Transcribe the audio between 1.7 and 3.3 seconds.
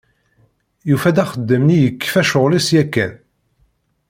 yekfa ccɣel-is yakan.